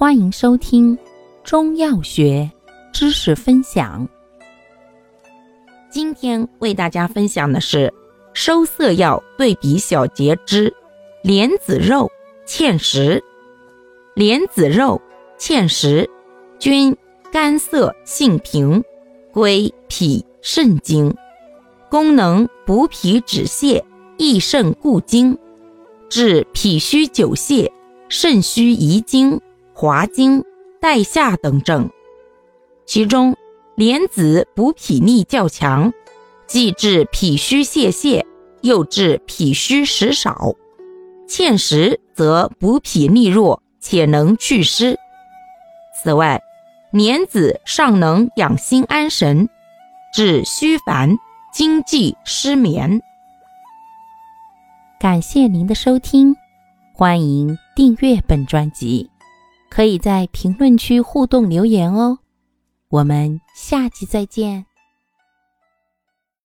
[0.00, 0.96] 欢迎收听
[1.44, 2.50] 中药学
[2.90, 4.08] 知识分享。
[5.90, 7.92] 今天为大家分享的是
[8.32, 10.74] 收涩药对比小节之
[11.22, 12.10] 莲子肉、
[12.46, 13.22] 芡实。
[14.14, 14.98] 莲子肉、
[15.38, 16.08] 芡实
[16.58, 16.96] 均
[17.30, 18.82] 甘涩性平，
[19.34, 21.14] 归脾肾经，
[21.90, 23.84] 功能补脾止泻、
[24.16, 25.36] 益肾固精，
[26.08, 27.70] 治脾虚久泻、
[28.08, 29.38] 肾虚遗精。
[29.80, 30.44] 滑精、
[30.78, 31.88] 带下等症，
[32.84, 33.34] 其中
[33.76, 35.90] 莲子补脾力较强，
[36.46, 38.22] 既治脾虚泄泻，
[38.60, 40.54] 又治脾虚食少；
[41.26, 44.98] 芡实则补脾力弱，且能祛湿。
[46.04, 46.42] 此外，
[46.92, 49.48] 莲子尚能养心安神，
[50.12, 51.16] 治虚烦、
[51.54, 53.00] 惊悸、失眠。
[55.00, 56.36] 感谢您的收听，
[56.92, 59.08] 欢迎订阅本专辑。
[59.70, 62.18] 可以在评论区互动留言哦，
[62.88, 64.66] 我们下期再见。